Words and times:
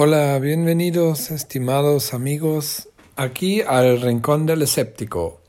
Hola, 0.00 0.38
bienvenidos 0.38 1.32
estimados 1.32 2.14
amigos 2.14 2.88
aquí 3.16 3.62
al 3.62 4.00
Rincón 4.00 4.46
del 4.46 4.62
Escéptico. 4.62 5.42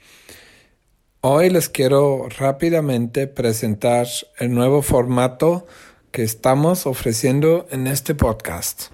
Hoy 1.21 1.51
les 1.51 1.69
quiero 1.69 2.27
rápidamente 2.29 3.27
presentar 3.27 4.07
el 4.39 4.51
nuevo 4.55 4.81
formato 4.81 5.67
que 6.09 6.23
estamos 6.23 6.87
ofreciendo 6.87 7.67
en 7.69 7.85
este 7.85 8.15
podcast. 8.15 8.85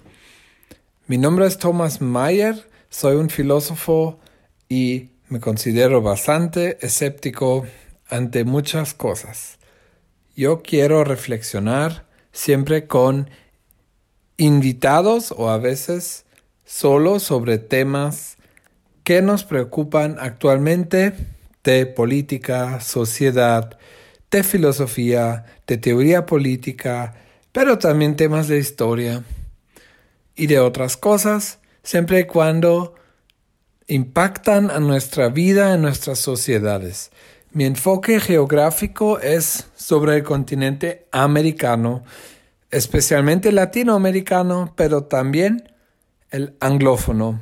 Mi 1.07 1.17
nombre 1.17 1.45
es 1.45 1.57
Thomas 1.57 2.01
Mayer, 2.01 2.67
soy 2.89 3.15
un 3.15 3.29
filósofo 3.29 4.19
y 4.67 5.11
me 5.29 5.39
considero 5.39 6.01
bastante 6.01 6.85
escéptico 6.85 7.65
ante 8.09 8.43
muchas 8.43 8.93
cosas. 8.93 9.57
Yo 10.35 10.61
quiero 10.61 11.05
reflexionar 11.05 12.05
siempre 12.33 12.87
con 12.87 13.29
invitados 14.37 15.33
o 15.35 15.49
a 15.49 15.57
veces 15.57 16.25
solo 16.65 17.19
sobre 17.19 17.57
temas 17.57 18.37
que 19.03 19.21
nos 19.21 19.43
preocupan 19.43 20.17
actualmente 20.19 21.13
de 21.63 21.85
política, 21.85 22.79
sociedad, 22.81 23.77
de 24.31 24.43
filosofía, 24.43 25.45
de 25.67 25.77
teoría 25.77 26.25
política, 26.25 27.13
pero 27.51 27.77
también 27.77 28.15
temas 28.15 28.47
de 28.47 28.57
historia 28.57 29.23
y 30.35 30.47
de 30.47 30.59
otras 30.59 30.97
cosas, 30.97 31.59
siempre 31.83 32.21
y 32.21 32.23
cuando 32.25 32.95
impactan 33.87 34.71
a 34.71 34.79
nuestra 34.79 35.29
vida, 35.29 35.73
en 35.73 35.81
nuestras 35.81 36.19
sociedades. 36.19 37.11
Mi 37.51 37.65
enfoque 37.65 38.19
geográfico 38.19 39.19
es 39.19 39.67
sobre 39.75 40.17
el 40.17 40.23
continente 40.23 41.07
americano, 41.11 42.03
especialmente 42.71 43.51
latinoamericano, 43.51 44.73
pero 44.75 45.05
también 45.05 45.71
el 46.31 46.55
anglófono, 46.59 47.41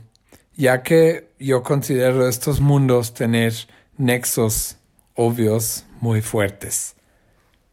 ya 0.56 0.84
que 0.84 1.30
yo 1.40 1.64
considero 1.64 2.28
estos 2.28 2.62
mundos 2.62 3.14
tener 3.14 3.54
nexos 3.98 4.78
obvios 5.16 5.86
muy 6.00 6.22
fuertes. 6.22 6.96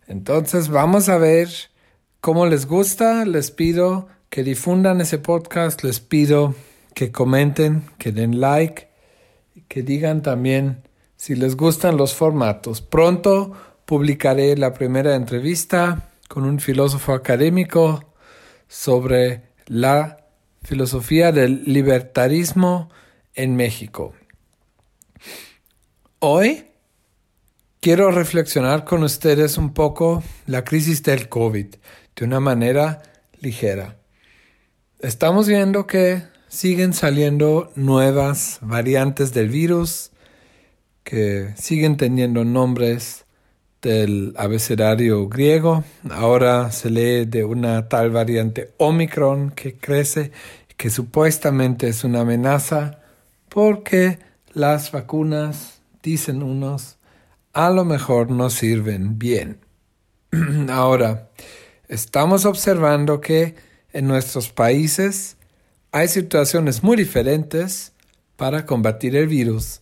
Entonces 0.07 0.69
vamos 0.69 1.09
a 1.09 1.19
ver 1.19 1.48
cómo 2.20 2.47
les 2.47 2.67
gusta, 2.67 3.25
les 3.25 3.51
pido 3.51 4.09
que 4.29 4.42
difundan 4.42 5.01
ese 5.01 5.19
podcast, 5.19 5.83
les 5.83 6.01
pido 6.01 6.55
que 6.95 7.12
comenten, 7.12 7.85
que 7.98 8.12
den 8.12 8.41
like, 8.41 8.89
que 9.69 9.83
digan 9.83 10.23
también 10.23 10.83
si 11.17 11.35
les 11.35 11.57
gustan 11.57 11.97
los 11.97 12.14
formatos. 12.14 12.81
Pronto 12.81 13.53
publicaré 13.85 14.57
la 14.57 14.73
primera 14.73 15.14
entrevista 15.14 16.09
con 16.31 16.45
un 16.45 16.61
filósofo 16.61 17.12
académico 17.12 18.14
sobre 18.69 19.50
la 19.67 20.28
filosofía 20.62 21.33
del 21.33 21.64
libertarismo 21.64 22.89
en 23.34 23.56
México. 23.56 24.14
Hoy 26.20 26.67
quiero 27.81 28.12
reflexionar 28.12 28.84
con 28.84 29.03
ustedes 29.03 29.58
un 29.58 29.75
poco 29.75 30.23
la 30.47 30.62
crisis 30.62 31.03
del 31.03 31.28
COVID 31.28 31.67
de 32.14 32.25
una 32.25 32.39
manera 32.39 33.03
ligera. 33.41 33.98
Estamos 35.01 35.48
viendo 35.48 35.89
que 35.89 36.23
siguen 36.47 36.92
saliendo 36.92 37.73
nuevas 37.75 38.61
variantes 38.62 39.34
del 39.34 39.48
virus 39.48 40.12
que 41.03 41.53
siguen 41.56 41.97
teniendo 41.97 42.45
nombres 42.45 43.25
del 43.83 44.34
abecedario 44.36 45.28
griego. 45.28 45.84
Ahora 46.11 46.70
se 46.70 46.91
lee 46.91 47.25
de 47.25 47.45
una 47.45 47.89
tal 47.89 48.11
variante 48.11 48.73
Omicron 48.78 49.50
que 49.50 49.75
crece, 49.77 50.33
que 50.77 50.91
supuestamente 50.91 51.89
es 51.89 52.05
una 52.05 52.20
amenaza 52.20 53.01
porque 53.48 54.19
las 54.53 54.92
vacunas, 54.92 55.81
dicen 56.03 56.42
unos, 56.42 56.98
a 57.52 57.70
lo 57.70 57.85
mejor 57.85 58.30
no 58.30 58.51
sirven 58.51 59.18
bien. 59.18 59.58
Ahora, 60.70 61.30
estamos 61.89 62.45
observando 62.45 63.20
que 63.20 63.57
en 63.92 64.07
nuestros 64.07 64.51
países 64.51 65.36
hay 65.92 66.08
situaciones 66.08 66.83
muy 66.83 66.97
diferentes 66.97 67.92
para 68.36 68.64
combatir 68.64 69.17
el 69.17 69.27
virus 69.27 69.80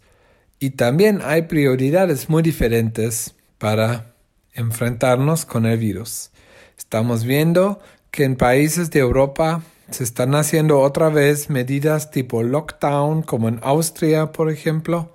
y 0.59 0.70
también 0.70 1.20
hay 1.22 1.42
prioridades 1.42 2.28
muy 2.28 2.42
diferentes 2.42 3.34
para 3.58 4.14
enfrentarnos 4.54 5.44
con 5.44 5.66
el 5.66 5.78
virus. 5.78 6.30
Estamos 6.76 7.24
viendo 7.24 7.80
que 8.10 8.24
en 8.24 8.36
países 8.36 8.91
de 8.91 9.00
Europa 9.00 9.62
se 9.91 10.04
están 10.04 10.34
haciendo 10.34 10.80
otra 10.80 11.08
vez 11.08 11.50
medidas 11.50 12.10
tipo 12.10 12.42
lockdown, 12.42 13.22
como 13.22 13.48
en 13.48 13.60
Austria, 13.62 14.32
por 14.32 14.50
ejemplo. 14.50 15.12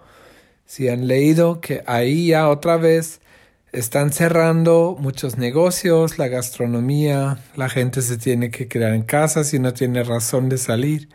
Si 0.65 0.89
han 0.89 1.07
leído 1.07 1.61
que 1.61 1.83
ahí 1.85 2.27
ya 2.27 2.49
otra 2.49 2.77
vez 2.77 3.21
están 3.71 4.11
cerrando 4.11 4.95
muchos 4.99 5.37
negocios, 5.37 6.17
la 6.17 6.27
gastronomía, 6.27 7.39
la 7.55 7.69
gente 7.69 8.01
se 8.01 8.17
tiene 8.17 8.51
que 8.51 8.67
quedar 8.67 8.93
en 8.93 9.03
casa 9.03 9.43
si 9.43 9.59
no 9.59 9.73
tiene 9.73 10.03
razón 10.03 10.49
de 10.49 10.57
salir. 10.57 11.09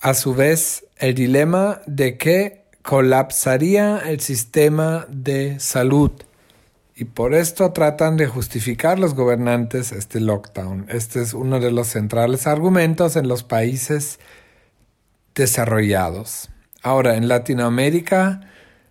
A 0.00 0.14
su 0.14 0.34
vez, 0.34 0.86
el 0.96 1.14
dilema 1.14 1.82
de 1.86 2.16
que 2.16 2.59
colapsaría 2.82 3.98
el 3.98 4.20
sistema 4.20 5.06
de 5.08 5.60
salud. 5.60 6.12
Y 6.94 7.04
por 7.04 7.34
esto 7.34 7.72
tratan 7.72 8.16
de 8.16 8.26
justificar 8.26 8.98
los 8.98 9.14
gobernantes 9.14 9.92
este 9.92 10.20
lockdown. 10.20 10.86
Este 10.88 11.22
es 11.22 11.32
uno 11.32 11.60
de 11.60 11.70
los 11.70 11.88
centrales 11.88 12.46
argumentos 12.46 13.16
en 13.16 13.26
los 13.26 13.42
países 13.42 14.18
desarrollados. 15.34 16.50
Ahora, 16.82 17.16
en 17.16 17.28
Latinoamérica, 17.28 18.40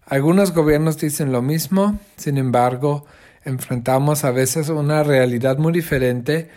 algunos 0.06 0.54
gobiernos 0.54 0.98
dicen 0.98 1.32
lo 1.32 1.42
mismo, 1.42 2.00
sin 2.18 2.38
embargo, 2.38 3.06
enfrentamos 3.46 4.24
a 4.24 4.32
veces 4.32 4.70
una 4.70 5.04
realidad 5.04 5.58
muy 5.58 5.72
diferente 5.72 6.50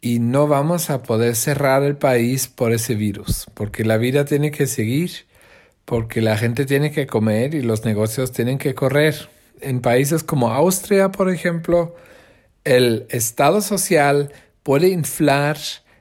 y 0.00 0.18
no 0.18 0.46
vamos 0.46 0.90
a 0.90 1.02
poder 1.02 1.36
cerrar 1.36 1.84
el 1.84 1.96
país 1.96 2.48
por 2.48 2.72
ese 2.72 2.94
virus, 2.94 3.46
porque 3.54 3.84
la 3.84 3.96
vida 3.96 4.24
tiene 4.24 4.50
que 4.50 4.66
seguir 4.66 5.26
porque 5.84 6.20
la 6.20 6.36
gente 6.36 6.64
tiene 6.64 6.92
que 6.92 7.06
comer 7.06 7.54
y 7.54 7.62
los 7.62 7.84
negocios 7.84 8.32
tienen 8.32 8.58
que 8.58 8.74
correr. 8.74 9.28
En 9.60 9.80
países 9.80 10.22
como 10.22 10.50
Austria, 10.50 11.10
por 11.10 11.30
ejemplo, 11.30 11.94
el 12.64 13.06
Estado 13.10 13.60
social 13.60 14.32
puede 14.62 14.88
inflar 14.88 15.58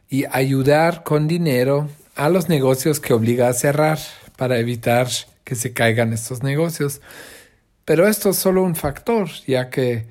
y 0.09 0.25
ayudar 0.31 1.03
con 1.03 1.27
dinero 1.27 1.89
a 2.15 2.29
los 2.29 2.49
negocios 2.49 2.99
que 2.99 3.13
obliga 3.13 3.47
a 3.47 3.53
cerrar 3.53 3.99
para 4.35 4.59
evitar 4.59 5.07
que 5.43 5.55
se 5.55 5.73
caigan 5.73 6.13
estos 6.13 6.43
negocios. 6.43 7.01
Pero 7.85 8.07
esto 8.07 8.29
es 8.29 8.37
solo 8.37 8.63
un 8.63 8.75
factor, 8.75 9.29
ya 9.47 9.69
que 9.69 10.05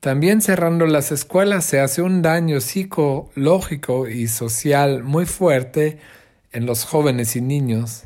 también 0.00 0.40
cerrando 0.40 0.86
las 0.86 1.12
escuelas 1.12 1.64
se 1.64 1.80
hace 1.80 2.00
un 2.00 2.22
daño 2.22 2.60
psicológico 2.60 4.08
y 4.08 4.28
social 4.28 5.02
muy 5.02 5.26
fuerte 5.26 5.98
en 6.52 6.64
los 6.64 6.84
jóvenes 6.84 7.36
y 7.36 7.42
niños. 7.42 8.04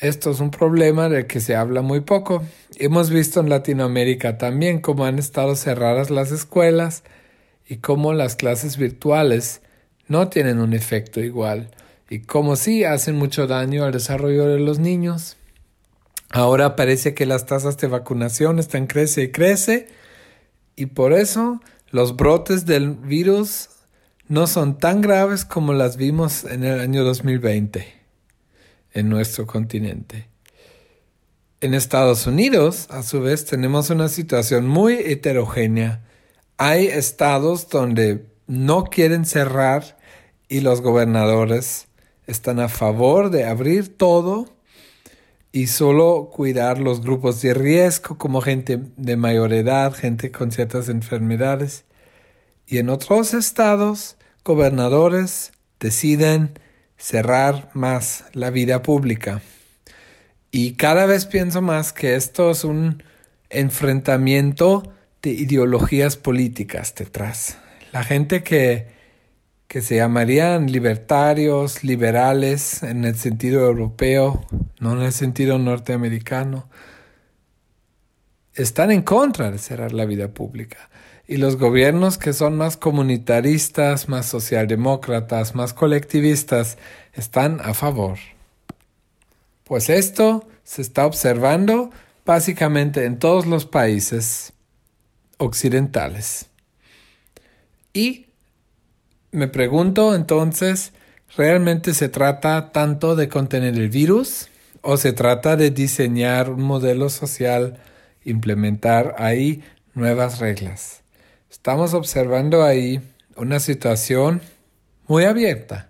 Esto 0.00 0.32
es 0.32 0.40
un 0.40 0.50
problema 0.50 1.08
del 1.08 1.26
que 1.26 1.40
se 1.40 1.54
habla 1.54 1.80
muy 1.80 2.00
poco. 2.00 2.42
Hemos 2.76 3.10
visto 3.10 3.40
en 3.40 3.48
Latinoamérica 3.48 4.38
también 4.38 4.80
cómo 4.80 5.04
han 5.04 5.18
estado 5.18 5.54
cerradas 5.54 6.10
las 6.10 6.32
escuelas 6.32 7.04
y 7.68 7.76
cómo 7.76 8.12
las 8.12 8.34
clases 8.34 8.76
virtuales 8.76 9.62
no 10.08 10.28
tienen 10.28 10.58
un 10.58 10.72
efecto 10.72 11.20
igual 11.20 11.70
y 12.10 12.20
cómo 12.20 12.56
sí 12.56 12.84
hacen 12.84 13.16
mucho 13.16 13.46
daño 13.46 13.84
al 13.84 13.92
desarrollo 13.92 14.46
de 14.46 14.58
los 14.58 14.80
niños. 14.80 15.36
Ahora 16.30 16.74
parece 16.74 17.14
que 17.14 17.24
las 17.24 17.46
tasas 17.46 17.78
de 17.78 17.86
vacunación 17.86 18.58
están 18.58 18.88
crece 18.88 19.22
y 19.22 19.30
crece 19.30 19.86
y 20.74 20.86
por 20.86 21.12
eso 21.12 21.60
los 21.90 22.16
brotes 22.16 22.66
del 22.66 22.90
virus 22.90 23.68
no 24.26 24.48
son 24.48 24.76
tan 24.78 25.00
graves 25.00 25.44
como 25.44 25.72
las 25.72 25.96
vimos 25.96 26.44
en 26.44 26.64
el 26.64 26.80
año 26.80 27.04
2020 27.04 28.03
en 28.94 29.08
nuestro 29.08 29.46
continente. 29.46 30.28
En 31.60 31.74
Estados 31.74 32.26
Unidos, 32.26 32.86
a 32.90 33.02
su 33.02 33.20
vez, 33.20 33.44
tenemos 33.44 33.90
una 33.90 34.08
situación 34.08 34.66
muy 34.66 34.94
heterogénea. 34.94 36.02
Hay 36.56 36.86
estados 36.86 37.68
donde 37.68 38.26
no 38.46 38.84
quieren 38.84 39.24
cerrar 39.24 39.98
y 40.48 40.60
los 40.60 40.80
gobernadores 40.80 41.88
están 42.26 42.60
a 42.60 42.68
favor 42.68 43.30
de 43.30 43.44
abrir 43.44 43.96
todo 43.96 44.54
y 45.52 45.68
solo 45.68 46.30
cuidar 46.32 46.78
los 46.78 47.00
grupos 47.00 47.40
de 47.40 47.54
riesgo 47.54 48.18
como 48.18 48.40
gente 48.40 48.80
de 48.96 49.16
mayor 49.16 49.52
edad, 49.52 49.92
gente 49.94 50.30
con 50.30 50.52
ciertas 50.52 50.88
enfermedades. 50.88 51.84
Y 52.66 52.78
en 52.78 52.88
otros 52.88 53.34
estados, 53.34 54.16
gobernadores 54.44 55.52
deciden 55.80 56.58
cerrar 56.96 57.70
más 57.74 58.24
la 58.32 58.50
vida 58.50 58.82
pública. 58.82 59.42
Y 60.50 60.74
cada 60.74 61.06
vez 61.06 61.26
pienso 61.26 61.62
más 61.62 61.92
que 61.92 62.14
esto 62.14 62.50
es 62.50 62.64
un 62.64 63.02
enfrentamiento 63.50 64.92
de 65.22 65.30
ideologías 65.30 66.16
políticas 66.16 66.94
detrás. 66.94 67.58
La 67.92 68.04
gente 68.04 68.42
que, 68.42 68.88
que 69.66 69.82
se 69.82 69.96
llamarían 69.96 70.70
libertarios, 70.70 71.82
liberales 71.82 72.82
en 72.82 73.04
el 73.04 73.16
sentido 73.16 73.64
europeo, 73.64 74.46
no 74.78 74.92
en 74.92 75.02
el 75.02 75.12
sentido 75.12 75.58
norteamericano, 75.58 76.68
están 78.54 78.90
en 78.90 79.02
contra 79.02 79.50
de 79.50 79.58
cerrar 79.58 79.92
la 79.92 80.04
vida 80.04 80.28
pública. 80.28 80.88
Y 81.26 81.38
los 81.38 81.56
gobiernos 81.56 82.18
que 82.18 82.34
son 82.34 82.56
más 82.56 82.76
comunitaristas, 82.76 84.08
más 84.08 84.26
socialdemócratas, 84.26 85.54
más 85.54 85.72
colectivistas, 85.72 86.76
están 87.14 87.60
a 87.62 87.72
favor. 87.72 88.18
Pues 89.64 89.88
esto 89.88 90.46
se 90.64 90.82
está 90.82 91.06
observando 91.06 91.90
básicamente 92.26 93.04
en 93.04 93.18
todos 93.18 93.46
los 93.46 93.64
países 93.64 94.52
occidentales. 95.38 96.46
Y 97.94 98.26
me 99.30 99.48
pregunto 99.48 100.14
entonces, 100.14 100.92
¿realmente 101.36 101.94
se 101.94 102.08
trata 102.08 102.72
tanto 102.72 103.16
de 103.16 103.28
contener 103.28 103.74
el 103.74 103.88
virus 103.88 104.48
o 104.82 104.96
se 104.96 105.12
trata 105.12 105.56
de 105.56 105.70
diseñar 105.70 106.50
un 106.50 106.62
modelo 106.62 107.08
social, 107.08 107.78
implementar 108.24 109.14
ahí 109.18 109.64
nuevas 109.94 110.38
reglas? 110.38 111.03
Estamos 111.64 111.94
observando 111.94 112.62
ahí 112.62 113.00
una 113.36 113.58
situación 113.58 114.42
muy 115.08 115.24
abierta 115.24 115.88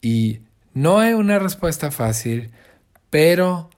y 0.00 0.40
no 0.74 0.98
hay 0.98 1.12
una 1.12 1.38
respuesta 1.38 1.92
fácil, 1.92 2.50
pero 3.08 3.70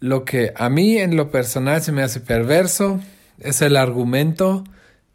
lo 0.00 0.24
que 0.24 0.52
a 0.56 0.68
mí 0.68 0.98
en 0.98 1.14
lo 1.14 1.30
personal 1.30 1.82
se 1.82 1.92
me 1.92 2.02
hace 2.02 2.18
perverso 2.18 2.98
es 3.38 3.62
el 3.62 3.76
argumento 3.76 4.64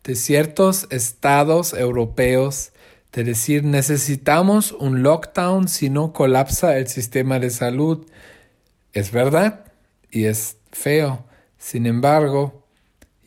de 0.05 0.15
ciertos 0.15 0.87
estados 0.89 1.73
europeos 1.73 2.71
de 3.11 3.25
decir 3.25 3.65
necesitamos 3.65 4.71
un 4.71 5.03
lockdown 5.03 5.67
si 5.67 5.89
no 5.89 6.13
colapsa 6.13 6.77
el 6.77 6.87
sistema 6.87 7.39
de 7.39 7.49
salud. 7.49 8.07
Es 8.93 9.11
verdad 9.11 9.65
y 10.11 10.27
es 10.27 10.55
feo. 10.71 11.25
Sin 11.57 11.87
embargo, 11.87 12.60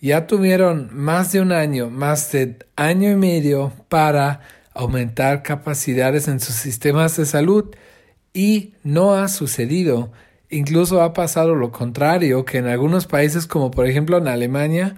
ya 0.04 0.26
tuvieron 0.26 0.90
más 0.92 1.32
de 1.32 1.40
un 1.40 1.50
año, 1.50 1.88
más 1.88 2.30
de 2.30 2.58
año 2.76 3.10
y 3.10 3.16
medio 3.16 3.72
para 3.88 4.40
aumentar 4.74 5.42
capacidades 5.42 6.28
en 6.28 6.40
sus 6.40 6.56
sistemas 6.56 7.16
de 7.16 7.24
salud 7.24 7.74
y 8.34 8.74
no 8.82 9.14
ha 9.14 9.28
sucedido. 9.28 10.12
Incluso 10.50 11.00
ha 11.00 11.14
pasado 11.14 11.54
lo 11.54 11.72
contrario, 11.72 12.44
que 12.44 12.58
en 12.58 12.66
algunos 12.66 13.06
países 13.06 13.46
como 13.46 13.70
por 13.70 13.86
ejemplo 13.86 14.18
en 14.18 14.28
Alemania, 14.28 14.96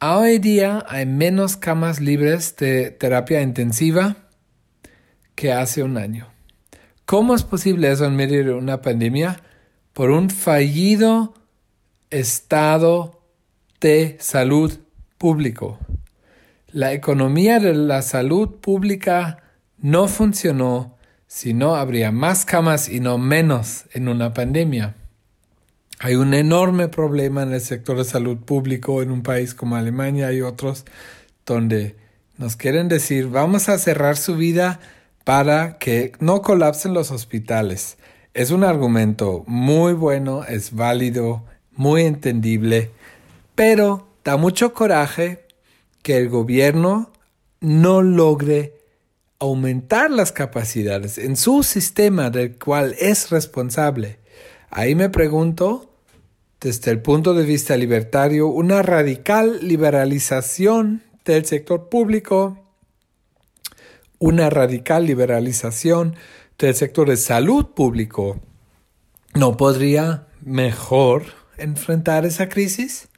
hoy 0.00 0.38
día 0.38 0.86
hay 0.88 1.06
menos 1.06 1.56
camas 1.56 2.00
libres 2.00 2.54
de 2.54 2.92
terapia 2.92 3.42
intensiva 3.42 4.14
que 5.34 5.52
hace 5.52 5.82
un 5.82 5.96
año. 5.96 6.28
¿Cómo 7.04 7.34
es 7.34 7.42
posible 7.42 7.90
eso 7.90 8.04
en 8.04 8.14
medio 8.14 8.44
de 8.44 8.52
una 8.52 8.80
pandemia? 8.80 9.42
Por 9.92 10.12
un 10.12 10.30
fallido 10.30 11.34
estado 12.10 13.19
de 13.80 14.16
salud 14.20 14.78
público. 15.18 15.78
La 16.72 16.92
economía 16.92 17.58
de 17.58 17.74
la 17.74 18.02
salud 18.02 18.56
pública 18.60 19.42
no 19.78 20.06
funcionó 20.08 20.96
si 21.32 21.54
no, 21.54 21.76
habría 21.76 22.10
más 22.10 22.44
camas 22.44 22.88
y 22.88 22.98
no 22.98 23.16
menos 23.16 23.84
en 23.92 24.08
una 24.08 24.34
pandemia. 24.34 24.96
Hay 26.00 26.16
un 26.16 26.34
enorme 26.34 26.88
problema 26.88 27.44
en 27.44 27.52
el 27.52 27.60
sector 27.60 27.96
de 27.98 28.04
salud 28.04 28.38
público 28.38 29.00
en 29.00 29.12
un 29.12 29.22
país 29.22 29.54
como 29.54 29.76
Alemania 29.76 30.32
y 30.32 30.40
otros 30.40 30.84
donde 31.46 31.94
nos 32.36 32.56
quieren 32.56 32.88
decir 32.88 33.28
vamos 33.28 33.68
a 33.68 33.78
cerrar 33.78 34.16
su 34.16 34.34
vida 34.34 34.80
para 35.22 35.78
que 35.78 36.10
no 36.18 36.42
colapsen 36.42 36.94
los 36.94 37.12
hospitales. 37.12 37.96
Es 38.34 38.50
un 38.50 38.64
argumento 38.64 39.44
muy 39.46 39.92
bueno, 39.92 40.42
es 40.42 40.74
válido, 40.74 41.44
muy 41.76 42.02
entendible, 42.02 42.90
pero 43.60 44.08
da 44.24 44.38
mucho 44.38 44.72
coraje 44.72 45.44
que 46.00 46.16
el 46.16 46.30
gobierno 46.30 47.12
no 47.60 48.00
logre 48.00 48.78
aumentar 49.38 50.10
las 50.10 50.32
capacidades 50.32 51.18
en 51.18 51.36
su 51.36 51.62
sistema 51.62 52.30
del 52.30 52.56
cual 52.56 52.96
es 52.98 53.28
responsable. 53.28 54.18
Ahí 54.70 54.94
me 54.94 55.10
pregunto, 55.10 55.92
desde 56.58 56.90
el 56.90 57.02
punto 57.02 57.34
de 57.34 57.44
vista 57.44 57.76
libertario, 57.76 58.46
una 58.46 58.80
radical 58.80 59.58
liberalización 59.60 61.02
del 61.26 61.44
sector 61.44 61.90
público, 61.90 62.64
una 64.18 64.48
radical 64.48 65.04
liberalización 65.04 66.16
del 66.58 66.74
sector 66.74 67.10
de 67.10 67.18
salud 67.18 67.74
público, 67.74 68.40
¿no 69.34 69.58
podría 69.58 70.28
mejor 70.40 71.24
enfrentar 71.58 72.24
esa 72.24 72.48
crisis? 72.48 73.09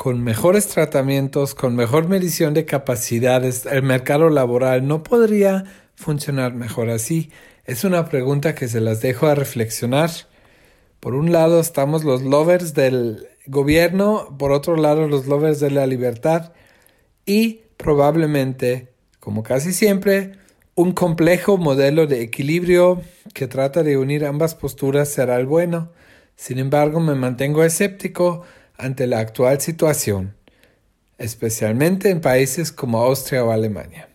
Con 0.00 0.24
mejores 0.24 0.66
tratamientos, 0.68 1.54
con 1.54 1.76
mejor 1.76 2.08
medición 2.08 2.54
de 2.54 2.64
capacidades, 2.64 3.66
el 3.66 3.82
mercado 3.82 4.30
laboral 4.30 4.88
no 4.88 5.02
podría 5.02 5.64
funcionar 5.94 6.54
mejor 6.54 6.88
así. 6.88 7.30
Es 7.66 7.84
una 7.84 8.08
pregunta 8.08 8.54
que 8.54 8.66
se 8.66 8.80
las 8.80 9.02
dejo 9.02 9.26
a 9.26 9.34
reflexionar. 9.34 10.10
Por 11.00 11.14
un 11.14 11.32
lado 11.32 11.60
estamos 11.60 12.02
los 12.02 12.22
lovers 12.22 12.72
del 12.72 13.28
gobierno, 13.44 14.34
por 14.38 14.52
otro 14.52 14.76
lado 14.76 15.06
los 15.06 15.26
lovers 15.26 15.60
de 15.60 15.70
la 15.70 15.86
libertad 15.86 16.54
y 17.26 17.60
probablemente, 17.76 18.94
como 19.18 19.42
casi 19.42 19.74
siempre, 19.74 20.32
un 20.76 20.92
complejo 20.92 21.58
modelo 21.58 22.06
de 22.06 22.22
equilibrio 22.22 23.02
que 23.34 23.48
trata 23.48 23.82
de 23.82 23.98
unir 23.98 24.24
ambas 24.24 24.54
posturas 24.54 25.10
será 25.10 25.36
el 25.36 25.44
bueno. 25.44 25.92
Sin 26.36 26.58
embargo, 26.58 27.00
me 27.00 27.14
mantengo 27.14 27.64
escéptico 27.64 28.46
ante 28.80 29.06
la 29.06 29.18
actual 29.20 29.60
situación, 29.60 30.34
especialmente 31.18 32.10
en 32.10 32.20
países 32.20 32.72
como 32.72 32.98
Austria 32.98 33.44
o 33.44 33.50
Alemania. 33.50 34.08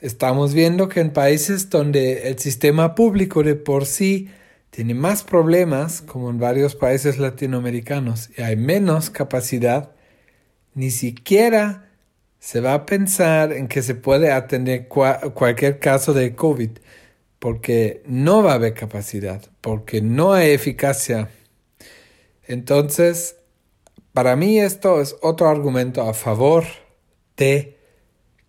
Estamos 0.00 0.52
viendo 0.52 0.88
que 0.88 1.00
en 1.00 1.12
países 1.12 1.70
donde 1.70 2.28
el 2.28 2.38
sistema 2.38 2.94
público 2.94 3.42
de 3.42 3.54
por 3.54 3.86
sí 3.86 4.28
tiene 4.70 4.94
más 4.94 5.22
problemas, 5.22 6.02
como 6.02 6.30
en 6.30 6.38
varios 6.38 6.74
países 6.74 7.18
latinoamericanos, 7.18 8.30
y 8.36 8.42
hay 8.42 8.56
menos 8.56 9.08
capacidad, 9.08 9.92
ni 10.74 10.90
siquiera 10.90 11.88
se 12.40 12.60
va 12.60 12.74
a 12.74 12.84
pensar 12.84 13.52
en 13.52 13.68
que 13.68 13.82
se 13.82 13.94
puede 13.94 14.32
atender 14.32 14.88
cualquier 14.88 15.78
caso 15.78 16.12
de 16.12 16.34
COVID, 16.34 16.70
porque 17.38 18.02
no 18.06 18.42
va 18.42 18.52
a 18.52 18.56
haber 18.56 18.74
capacidad, 18.74 19.40
porque 19.60 20.02
no 20.02 20.34
hay 20.34 20.50
eficacia. 20.50 21.30
Entonces, 22.46 23.36
para 24.14 24.36
mí 24.36 24.60
esto 24.60 25.00
es 25.00 25.16
otro 25.22 25.48
argumento 25.48 26.08
a 26.08 26.14
favor 26.14 26.64
de 27.36 27.76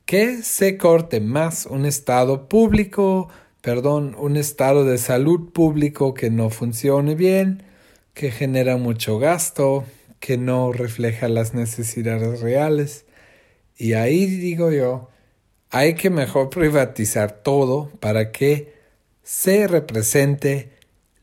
que 0.06 0.44
se 0.44 0.78
corte 0.78 1.20
más 1.20 1.66
un 1.66 1.88
estado 1.88 2.48
público, 2.48 3.30
perdón, 3.62 4.16
un 4.20 4.38
estado 4.38 4.86
de 4.86 5.00
salud 5.00 5.52
público 5.52 6.14
que 6.14 6.30
no 6.30 6.52
funcione 6.52 7.16
bien, 7.16 7.64
que 8.14 8.30
genera 8.30 8.78
mucho 8.78 9.18
gasto, 9.18 9.86
que 10.20 10.38
no 10.38 10.72
refleja 10.72 11.28
las 11.30 11.56
necesidades 11.56 12.42
reales. 12.42 13.06
Y 13.76 13.94
ahí 13.94 14.28
digo 14.28 14.72
yo, 14.72 15.10
hay 15.72 15.96
que 15.96 16.12
mejor 16.12 16.52
privatizar 16.52 17.42
todo 17.42 17.90
para 18.00 18.32
que 18.32 18.76
se 19.24 19.66
represente 19.66 20.70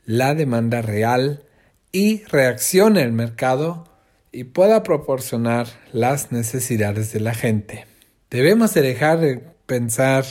la 0.03 0.35
demanda 0.35 0.81
real 0.81 1.45
y 1.93 2.25
reaccione 2.25 3.03
el 3.03 3.13
mercado 3.13 3.92
y 4.33 4.45
pueda 4.45 4.81
proporcionar 4.81 5.67
las 5.93 6.31
necesidades 6.31 7.13
de 7.13 7.19
la 7.19 7.35
gente. 7.35 7.85
Debemos 8.31 8.73
de 8.73 8.81
dejar 8.81 9.19
de 9.19 9.37
pensar 9.67 10.25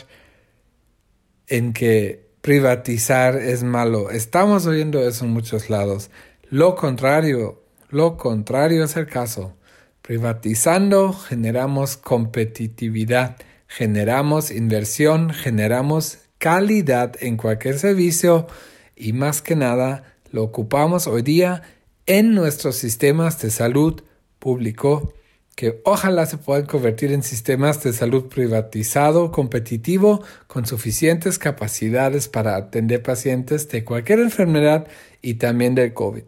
en 1.47 1.73
que 1.73 2.26
privatizar 2.40 3.37
es 3.37 3.62
malo. 3.62 4.11
Estamos 4.11 4.66
oyendo 4.66 5.00
eso 5.06 5.25
en 5.25 5.30
muchos 5.30 5.71
lados. 5.71 6.11
Lo 6.50 6.75
contrario, 6.75 7.62
lo 7.90 8.16
contrario 8.16 8.85
es 8.85 8.97
el 8.97 9.06
caso. 9.06 9.56
Privatizando 10.02 11.12
generamos 11.12 11.97
competitividad, 11.97 13.37
generamos 13.68 14.50
inversión, 14.50 15.30
generamos 15.30 16.18
calidad 16.38 17.14
en 17.21 17.37
cualquier 17.37 17.78
servicio 17.78 18.49
y 18.97 19.12
más 19.12 19.42
que 19.42 19.54
nada 19.54 20.16
lo 20.32 20.42
ocupamos 20.42 21.06
hoy 21.06 21.23
día 21.23 21.62
en 22.06 22.35
nuestros 22.35 22.76
sistemas 22.76 23.40
de 23.40 23.50
salud 23.50 24.02
público 24.38 25.14
que 25.54 25.80
ojalá 25.85 26.26
se 26.26 26.38
puedan 26.38 26.66
convertir 26.66 27.12
en 27.12 27.23
sistemas 27.23 27.82
de 27.82 27.92
salud 27.92 28.28
privatizado, 28.28 29.30
competitivo, 29.30 30.25
con 30.47 30.66
suficientes 30.66 31.38
capacidades 31.38 32.28
para 32.28 32.56
atender 32.56 33.02
pacientes 33.02 33.68
de 33.68 33.85
cualquier 33.85 34.21
enfermedad 34.21 34.88
y 35.21 35.35
también 35.35 35.75
del 35.75 35.92
COVID. 35.92 36.25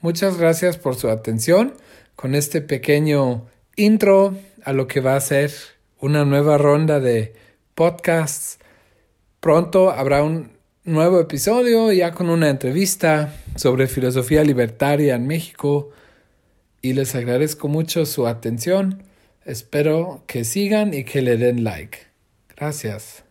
Muchas 0.00 0.38
gracias 0.38 0.78
por 0.78 0.96
su 0.96 1.10
atención 1.10 1.74
con 2.16 2.34
este 2.34 2.62
pequeño 2.62 3.46
intro 3.76 4.34
a 4.64 4.72
lo 4.72 4.86
que 4.86 5.00
va 5.00 5.16
a 5.16 5.20
ser 5.20 5.52
una 6.00 6.24
nueva 6.24 6.58
ronda 6.58 7.00
de 7.00 7.34
podcasts. 7.74 8.58
Pronto 9.40 9.90
habrá 9.90 10.22
un 10.22 10.55
nuevo 10.86 11.20
episodio 11.20 11.92
ya 11.92 12.12
con 12.12 12.30
una 12.30 12.48
entrevista 12.48 13.34
sobre 13.56 13.88
filosofía 13.88 14.44
libertaria 14.44 15.16
en 15.16 15.26
México 15.26 15.90
y 16.80 16.92
les 16.92 17.14
agradezco 17.16 17.66
mucho 17.66 18.06
su 18.06 18.28
atención. 18.28 19.02
Espero 19.44 20.22
que 20.26 20.44
sigan 20.44 20.94
y 20.94 21.02
que 21.02 21.22
le 21.22 21.36
den 21.36 21.64
like. 21.64 21.98
Gracias. 22.56 23.25